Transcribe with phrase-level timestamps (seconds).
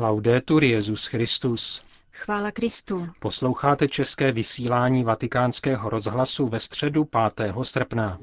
[0.00, 1.82] Laudetur Jezus Christus.
[2.12, 3.08] Chvála Kristu.
[3.18, 7.54] Posloucháte české vysílání Vatikánského rozhlasu ve středu 5.
[7.62, 8.18] srpna.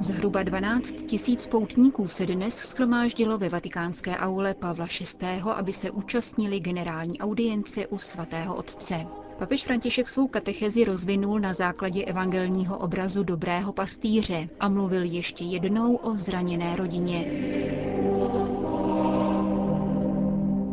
[0.00, 4.86] Zhruba 12 tisíc poutníků se dnes schromáždilo ve vatikánské aule Pavla
[5.20, 9.04] VI., aby se účastnili generální audience u svatého otce.
[9.40, 15.96] Papež František svou katechezi rozvinul na základě evangelního obrazu dobrého pastýře a mluvil ještě jednou
[15.96, 17.24] o zraněné rodině.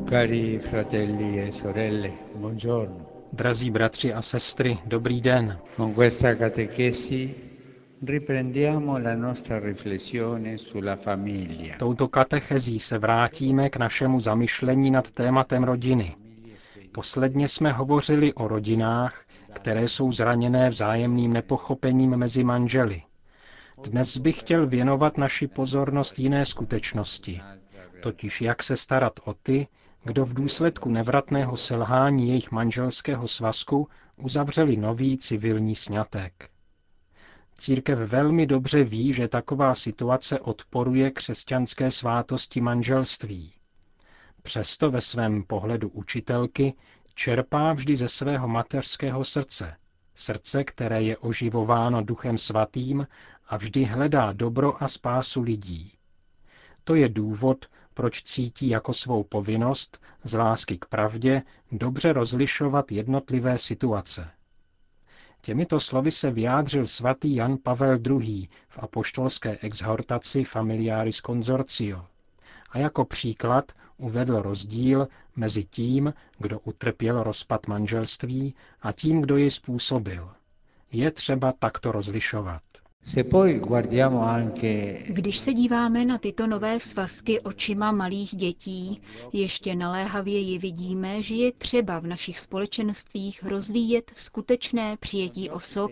[0.10, 3.06] Cari fratelli e sorelle, buongiorno.
[3.34, 5.58] Drazí bratři a sestry, dobrý den.
[5.76, 7.36] Con questa catechesi
[8.06, 11.76] riprendiamo la nostra riflessione sulla famiglia.
[11.80, 16.16] Touto katechezí se vrátíme k našemu zamyšlení nad tématem rodiny.
[16.98, 23.04] Posledně jsme hovořili o rodinách, které jsou zraněné vzájemným nepochopením mezi manželi.
[23.84, 27.42] Dnes bych chtěl věnovat naši pozornost jiné skutečnosti,
[28.02, 29.68] totiž jak se starat o ty,
[30.04, 36.50] kdo v důsledku nevratného selhání jejich manželského svazku uzavřeli nový civilní sňatek.
[37.58, 43.52] Církev velmi dobře ví, že taková situace odporuje křesťanské svátosti manželství.
[44.48, 46.74] Přesto ve svém pohledu učitelky
[47.14, 49.76] čerpá vždy ze svého mateřského srdce,
[50.16, 53.08] srdce, které je oživováno Duchem Svatým
[53.48, 55.92] a vždy hledá dobro a spásu lidí.
[56.84, 63.58] To je důvod, proč cítí jako svou povinnost z lásky k pravdě dobře rozlišovat jednotlivé
[63.58, 64.30] situace.
[65.42, 68.48] Těmito slovy se vyjádřil svatý Jan Pavel II.
[68.70, 72.06] v apoštolské exhortaci Familiaris Consortio
[72.70, 79.52] a jako příklad uvedl rozdíl mezi tím, kdo utrpěl rozpad manželství a tím, kdo ji
[79.52, 80.30] způsobil.
[80.92, 82.62] Je třeba takto rozlišovat.
[85.08, 89.02] Když se díváme na tyto nové svazky očima malých dětí,
[89.34, 95.92] ještě naléhavěji vidíme, že je třeba v našich společenstvích rozvíjet skutečné přijetí osob,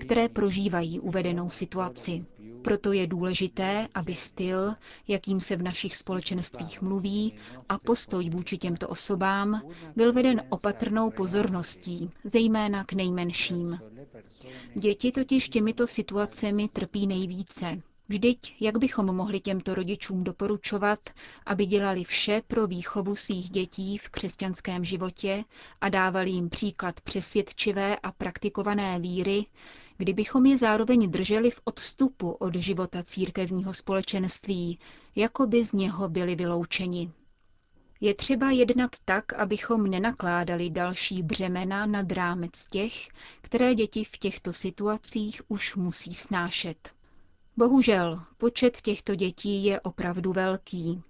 [0.00, 2.24] které prožívají uvedenou situaci.
[2.66, 4.74] Proto je důležité, aby styl,
[5.08, 7.34] jakým se v našich společenstvích mluví,
[7.68, 9.62] a postoj vůči těmto osobám
[9.96, 13.78] byl veden opatrnou pozorností, zejména k nejmenším.
[14.74, 17.82] Děti totiž těmito situacemi trpí nejvíce.
[18.08, 20.98] Vždyť, jak bychom mohli těmto rodičům doporučovat,
[21.46, 25.44] aby dělali vše pro výchovu svých dětí v křesťanském životě
[25.80, 29.46] a dávali jim příklad přesvědčivé a praktikované víry,
[29.96, 34.78] kdybychom je zároveň drželi v odstupu od života církevního společenství,
[35.14, 37.10] jako by z něho byli vyloučeni.
[38.00, 43.08] Je třeba jednat tak, abychom nenakládali další břemena nad rámec těch,
[43.40, 46.90] které děti v těchto situacích už musí snášet.
[47.56, 51.02] Bohužel, počet těchto dětí je opravdu velký.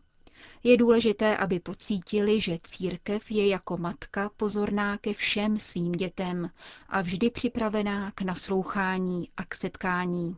[0.67, 6.51] Je důležité, aby pocítili, že církev je jako matka pozorná ke všem svým dětem
[6.89, 10.37] a vždy připravená k naslouchání a k setkání.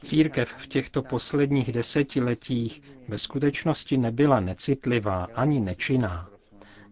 [0.00, 6.31] Církev v těchto posledních desetiletích ve skutečnosti nebyla necitlivá ani nečinná.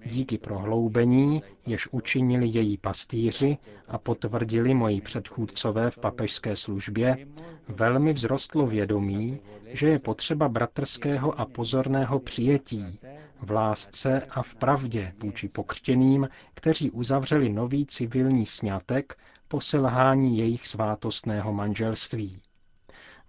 [0.05, 7.27] Díky prohloubení, jež učinili její pastýři a potvrdili moji předchůdcové v papežské službě,
[7.69, 12.99] velmi vzrostlo vědomí, že je potřeba bratrského a pozorného přijetí,
[13.43, 19.17] v lásce a v pravdě vůči pokřtěným, kteří uzavřeli nový civilní sňatek
[19.49, 22.41] po selhání jejich svátostného manželství.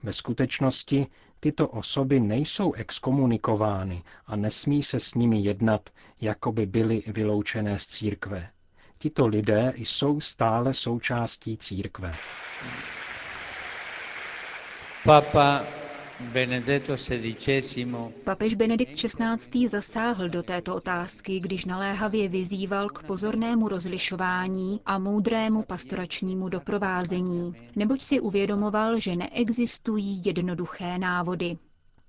[0.04, 1.08] Ve skutečnosti
[1.44, 5.90] tyto osoby nejsou exkomunikovány a nesmí se s nimi jednat,
[6.22, 8.50] jako by byly vyloučené z církve.
[8.98, 12.12] Tito lidé jsou stále součástí církve.
[15.04, 15.66] Papa
[18.24, 19.68] Papež Benedikt XVI.
[19.70, 28.02] zasáhl do této otázky, když naléhavě vyzýval k pozornému rozlišování a moudrému pastoračnímu doprovázení, neboť
[28.02, 31.58] si uvědomoval, že neexistují jednoduché návody.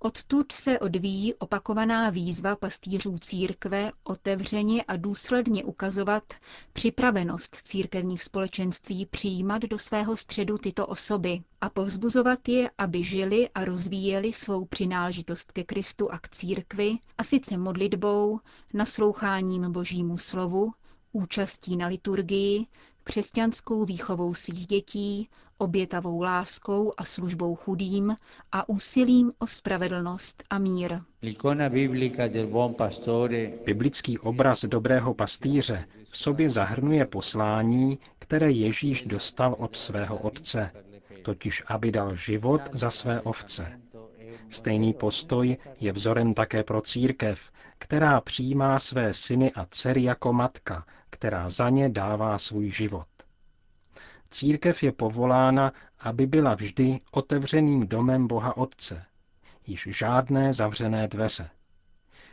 [0.05, 6.23] Odtud se odvíjí opakovaná výzva pastýřů církve otevřeně a důsledně ukazovat
[6.73, 13.65] připravenost církevních společenství přijímat do svého středu tyto osoby a povzbuzovat je, aby žili a
[13.65, 18.39] rozvíjeli svou přináležitost ke Kristu a k církvi, a sice modlitbou,
[18.73, 20.71] nasloucháním božímu slovu,
[21.11, 22.65] účastí na liturgii,
[23.03, 28.15] křesťanskou výchovou svých dětí, obětavou láskou a službou chudým
[28.51, 30.99] a úsilím o spravedlnost a mír.
[33.65, 40.71] Biblický obraz dobrého pastýře v sobě zahrnuje poslání, které Ježíš dostal od svého otce.
[41.23, 43.79] totiž aby dal život za své ovce.
[44.49, 50.85] Stejný postoj je vzorem také pro církev, která přijímá své syny a dcery jako matka,
[51.09, 53.07] která za ně dává svůj život.
[54.33, 59.05] Církev je povolána, aby byla vždy otevřeným domem Boha Otce.
[59.67, 61.49] Již žádné zavřené dveře.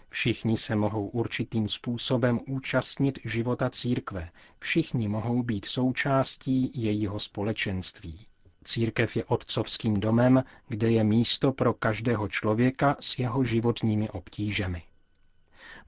[0.08, 8.26] Všichni se mohou určitým způsobem účastnit života církve, všichni mohou být součástí jejího společenství.
[8.64, 14.82] Církev je otcovským domem, kde je místo pro každého člověka s jeho životními obtížemi.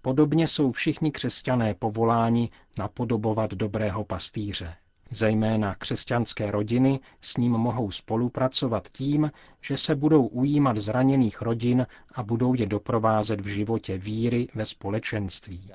[0.03, 4.77] Podobně jsou všichni křesťané povoláni napodobovat dobrého pastýře.
[5.13, 9.31] Zejména křesťanské rodiny s ním mohou spolupracovat tím,
[9.61, 15.71] že se budou ujímat zraněných rodin a budou je doprovázet v životě víry ve společenství.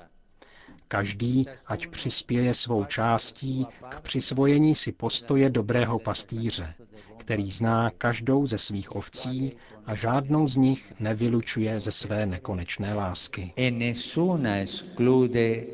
[0.88, 6.74] Každý, ať přispěje svou částí k přisvojení si postoje dobrého pastýře,
[7.16, 9.52] který zná každou ze svých ovcí
[9.86, 13.52] a žádnou z nich nevylučuje ze své nekonečné lásky.
[13.56, 15.64] E nessuna esclude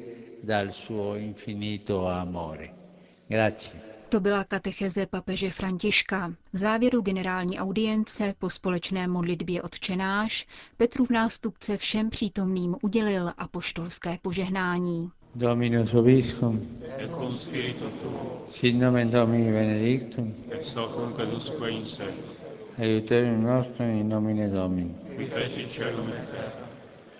[0.43, 2.84] dal suo infinito amore.
[3.29, 3.81] Grazie.
[4.09, 6.33] To byla katecheze papeže Františka.
[6.53, 15.11] V závěru generální audience po společné modlitbě odčenáš Petrův nástupce všem přítomným udělil apoštolské požehnání.
[15.35, 21.71] Dominus vobiscum, et cum spiritu tuo, sit nomen Domini benedictum, ex hoc nunc et usque
[21.71, 22.37] in seculum,
[22.79, 24.95] aiuterium nostrum in nomine Domini.
[25.17, 26.69] qui feci celum et terra.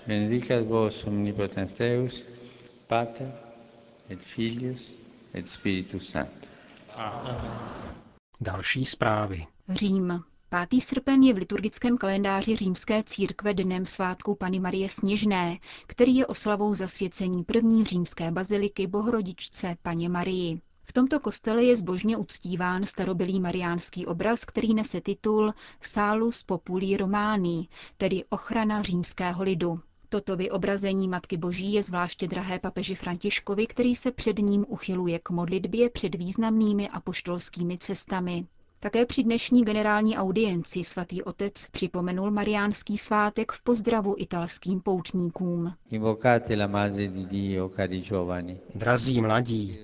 [0.07, 2.23] Benedicat vos omnipotens Deus,
[2.87, 3.33] Pater
[4.11, 4.91] et Filius
[5.35, 6.49] et Spiritus Sanctus.
[8.41, 9.47] Další zprávy.
[9.69, 10.25] Řím.
[10.69, 10.83] 5.
[10.83, 16.75] srpen je v liturgickém kalendáři římské církve dnem svátku Pany Marie Sněžné, který je oslavou
[16.75, 20.61] zasvěcení první římské baziliky Bohorodičce Paně Marii.
[20.85, 27.69] V tomto kostele je zbožně uctíván starobylý mariánský obraz, který nese titul Salus Populi Romani,
[27.97, 29.81] tedy ochrana římského lidu.
[30.15, 35.31] Toto vyobrazení Matky Boží je zvláště drahé papeži Františkovi, který se před ním uchyluje k
[35.31, 38.47] modlitbě před významnými apoštolskými cestami.
[38.81, 45.73] Také při dnešní generální audienci svatý otec připomenul mariánský svátek v pozdravu italským poutníkům.
[45.91, 48.59] Invocate la Madre di Dio, cari giovani.
[48.75, 49.79] Drazí mladí,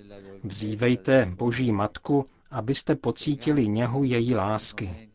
[0.45, 5.10] vzívejte Boží Matku, abyste pocítili něhu její lásky.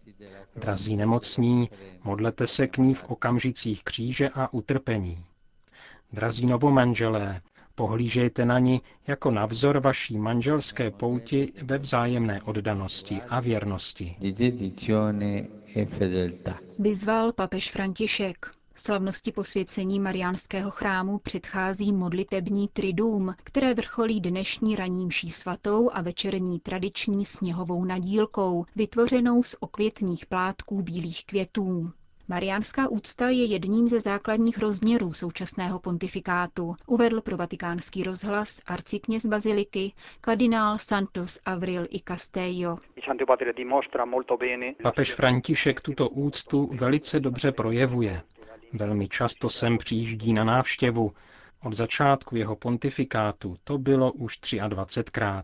[0.56, 1.70] Drazí nemocní,
[2.04, 5.24] modlete se k ní v okamžicích kříže a utrpení.
[6.14, 7.42] Drazí novomanželé,
[7.76, 14.16] pohlížejte na ní jako na vzor vaší manželské pouti ve vzájemné oddanosti a věrnosti.
[15.76, 16.60] e fedeltà.
[16.80, 18.55] Vyzval papež František.
[18.78, 26.60] Slavnosti posvěcení Mariánského chrámu předchází modlitební triduum, které vrcholí dnešní ranní mší svatou a večerní
[26.60, 31.92] tradiční sněhovou nadílkou, vytvořenou z okvětních plátků bílých květů.
[32.28, 39.94] Mariánská úcta je jedním ze základních rozměrů současného pontifikátu, uvedl pro vatikánský rozhlas arcikněz baziliky
[40.22, 42.78] kardinál Santos Avril i Castello.
[44.84, 48.22] Papež František tuto úctu velice dobře projevuje.
[48.74, 51.12] Velmi často sem přijíždí na návštěvu.
[51.64, 55.44] Od začátku jeho pontifikátu to bylo už 23krát.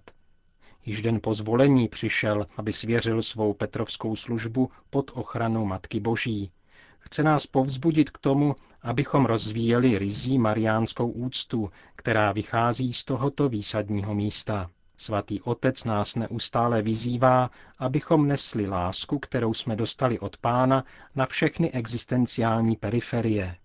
[0.85, 6.51] Již den po zvolení přišel, aby svěřil svou petrovskou službu pod ochranu Matky Boží.
[6.99, 14.15] Chce nás povzbudit k tomu, abychom rozvíjeli rizí mariánskou úctu, která vychází z tohoto výsadního
[14.15, 14.69] místa.
[15.01, 20.83] Svatý Otec nás neustále vyzývá, abychom nesli lásku, kterou jsme dostali od Pána,
[21.15, 23.55] na všechny existenciální periferie.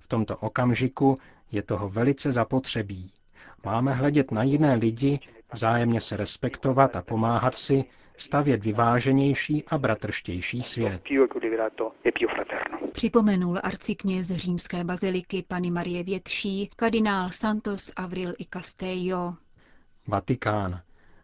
[0.00, 1.14] V tomto okamžiku
[1.52, 3.12] je toho velice zapotřebí.
[3.64, 5.20] Máme hledět na jiné lidi,
[5.52, 7.84] vzájemně se respektovat a pomáhat si,
[8.16, 11.02] stavět vyváženější a bratrštější svět.
[12.92, 19.34] Připomenul arcikněz římské baziliky Pany Marie Větší, kardinál Santos Avril i Castello.
[20.06, 20.80] Vatikán.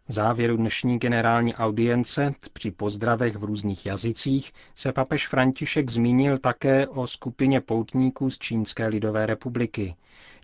[0.09, 6.89] V závěru dnešní generální audience při pozdravech v různých jazycích se papež František zmínil také
[6.89, 9.97] o skupině poutníků z Čínské lidové republiky.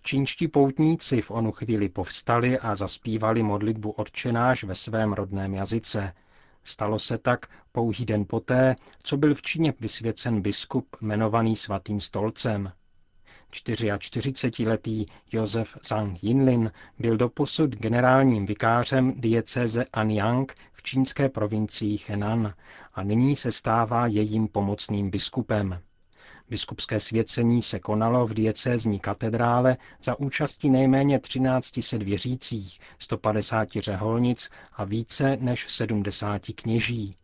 [0.03, 6.13] Čínští poutníci v onu chvíli povstali a zaspívali modlitbu odčenáš ve svém rodném jazyce.
[6.65, 12.73] Stalo se tak pouhý den poté, co byl v Číně vysvěcen biskup jmenovaný svatým stolcem.
[13.53, 22.55] 44-letý Josef Zhang Yinlin byl doposud generálním vikářem diecéze Anyang v čínské provincii Henan
[22.95, 25.81] a nyní se stává jejím pomocným biskupem.
[26.49, 34.85] Biskupské svěcení se konalo v diecézní katedrále za účastí nejméně 1300 věřících, 150 řeholnic a
[34.85, 37.17] více než 70 kněží.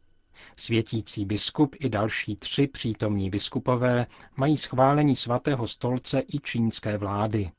[0.56, 4.06] Světící biskup i další tři přítomní biskupové
[4.36, 7.50] mají schválení svatého stolce i čínské vlády.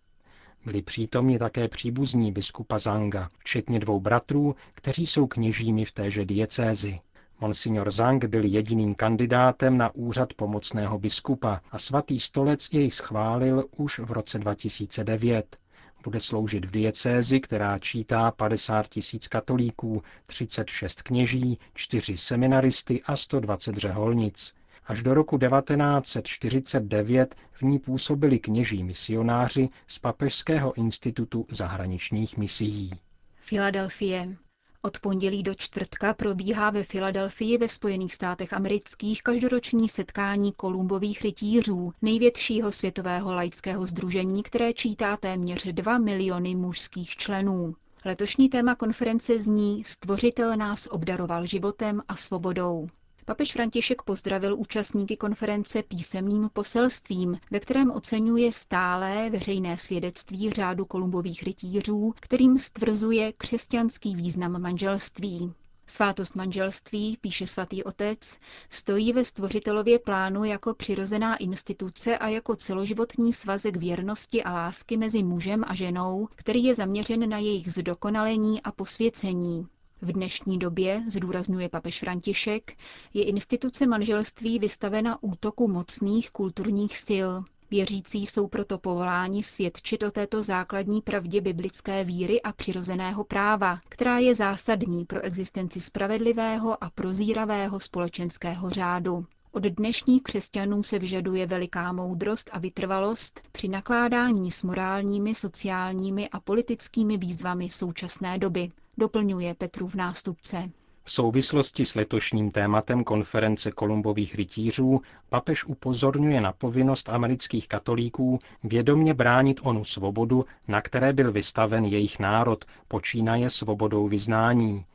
[0.66, 7.00] Byli přítomni také příbuzní biskupa Zanga, včetně dvou bratrů, kteří jsou kněžími v téže diecézi.
[7.40, 14.00] Monsignor Zang byl jediným kandidátem na úřad pomocného biskupa a svatý stolec jej schválil už
[14.00, 15.58] v roce 2009.
[16.04, 23.76] Bude sloužit v diecézi, která čítá 50 tisíc katolíků, 36 kněží, 4 seminaristy a 120
[23.76, 24.54] řeholnic.
[24.86, 32.92] Až do roku 1949 v ní působili kněží misionáři z Papežského institutu zahraničních misií.
[33.36, 34.36] Filadelfie.
[34.84, 41.94] Od pondělí do čtvrtka probíhá ve Filadelfii ve Spojených státech amerických každoroční setkání Kolumbových rytířů,
[42.02, 47.76] největšího světového laického združení, které čítá téměř 2 miliony mužských členů.
[48.06, 52.88] Letošní téma konference zní Stvořitel nás obdaroval životem a svobodou.
[53.32, 61.44] Papež František pozdravil účastníky konference písemným poselstvím, ve kterém oceňuje stálé veřejné svědectví řádu kolumbových
[61.44, 65.54] rytířů, kterým stvrzuje křesťanský význam manželství.
[65.88, 68.38] Svátost manželství, píše svatý otec,
[68.70, 75.24] stojí ve stvořitelově plánu jako přirozená instituce a jako celoživotní svazek věrnosti a lásky mezi
[75.24, 79.68] mužem a ženou, který je zaměřen na jejich zdokonalení a posvěcení.
[80.04, 82.74] V dnešní době, zdůrazňuje papež František,
[83.14, 87.30] je instituce manželství vystavena útoku mocných kulturních sil.
[87.72, 94.18] Věřící jsou proto povoláni svědčit o této základní pravdě biblické víry a přirozeného práva, která
[94.18, 99.26] je zásadní pro existenci spravedlivého a prozíravého společenského řádu.
[99.52, 106.40] Od dnešních křesťanů se vyžaduje veliká moudrost a vytrvalost při nakládání s morálními, sociálními a
[106.40, 110.70] politickými výzvami současné doby, doplňuje Petrův nástupce.
[111.04, 119.14] V souvislosti s letošním tématem konference Kolumbových rytířů papež upozorňuje na povinnost amerických katolíků vědomně
[119.14, 124.86] bránit onu svobodu, na které byl vystaven jejich národ, počínaje svobodou vyznání,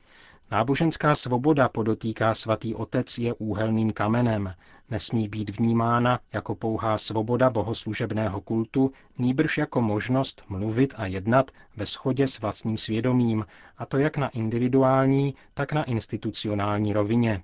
[0.50, 4.54] Náboženská svoboda, podotýká svatý otec, je úhelným kamenem.
[4.90, 11.87] Nesmí být vnímána jako pouhá svoboda bohoslužebného kultu, nýbrž jako možnost mluvit a jednat ve
[11.87, 13.47] shodě s vlastním svědomím,
[13.78, 17.43] a to jak na individuální, tak na institucionální rovině.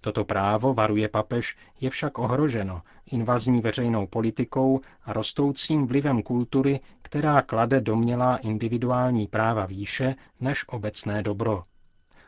[0.00, 7.42] Toto právo, varuje papež, je však ohroženo invazní veřejnou politikou a rostoucím vlivem kultury, která
[7.42, 11.62] klade domělá individuální práva výše než obecné dobro.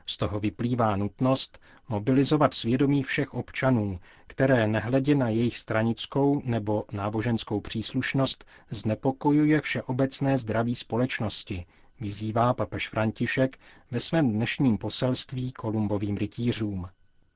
[0.07, 7.61] Z toho vyplývá nutnost mobilizovat svědomí všech občanů, které nehledě na jejich stranickou nebo náboženskou
[7.61, 11.67] příslušnost znepokojuje všeobecné zdraví společnosti,
[12.01, 13.59] vyzývá papež František
[13.91, 16.89] ve svém dnešním poselství Kolumbovým rytířům.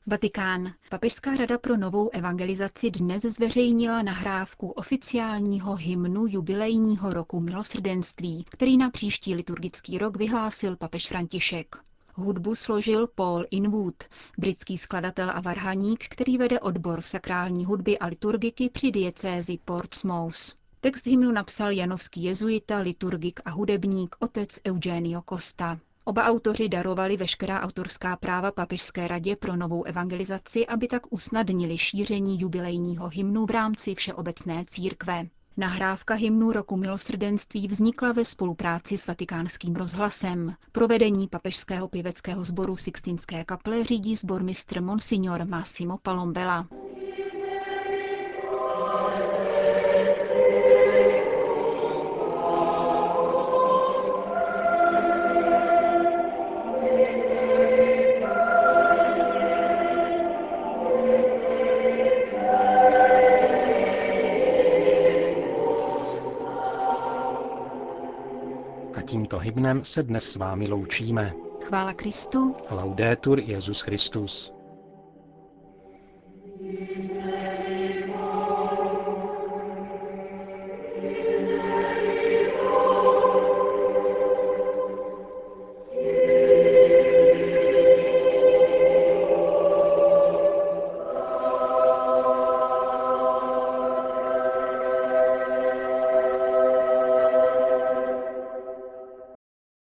[0.06, 0.72] Vatikán.
[0.90, 8.90] Papežská rada pro novou evangelizaci dnes zveřejnila nahrávku oficiálního hymnu jubilejního roku milosrdenství, který na
[8.90, 11.76] příští liturgický rok vyhlásil papež František.
[12.14, 14.04] Hudbu složil Paul Inwood,
[14.38, 20.52] britský skladatel a varhaník, který vede odbor sakrální hudby a liturgiky při diecézi Portsmouth.
[20.80, 25.78] Text hymnu napsal janovský jezuita, liturgik a hudebník otec Eugenio Costa.
[26.04, 32.40] Oba autoři darovali veškerá autorská práva Papežské radě pro novou evangelizaci, aby tak usnadnili šíření
[32.40, 35.26] jubilejního hymnu v rámci všeobecné církve.
[35.56, 40.54] Nahrávka hymnu roku milosrdenství vznikla ve spolupráci s vatikánským rozhlasem.
[40.72, 46.68] Provedení papežského pěveckého sboru Sixtinské kaple řídí sbormistr Monsignor Massimo Palombela.
[69.42, 71.32] Hymnem se dnes s vámi loučíme.
[71.64, 72.54] Chvála Kristu.
[72.70, 74.54] Laudetur Jezus Christus.